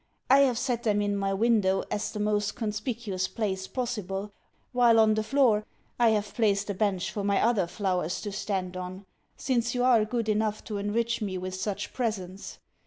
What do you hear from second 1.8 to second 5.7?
as the most conspicuous place possible, while on the floor